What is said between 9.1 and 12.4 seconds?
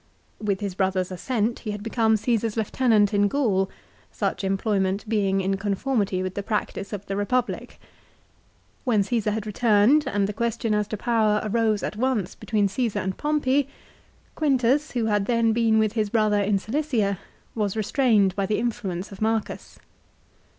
had returned, and the question as to power arose at once